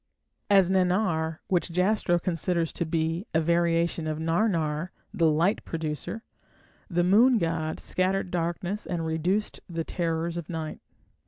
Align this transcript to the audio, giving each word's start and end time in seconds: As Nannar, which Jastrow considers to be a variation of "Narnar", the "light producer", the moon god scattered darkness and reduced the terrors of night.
As 0.49 0.71
Nannar, 0.71 1.37
which 1.47 1.71
Jastrow 1.71 2.17
considers 2.17 2.73
to 2.73 2.87
be 2.87 3.27
a 3.35 3.39
variation 3.39 4.07
of 4.07 4.17
"Narnar", 4.17 4.89
the 5.13 5.29
"light 5.29 5.63
producer", 5.63 6.23
the 6.89 7.03
moon 7.03 7.37
god 7.37 7.79
scattered 7.79 8.31
darkness 8.31 8.87
and 8.87 9.05
reduced 9.05 9.59
the 9.69 9.83
terrors 9.83 10.37
of 10.37 10.49
night. 10.49 10.81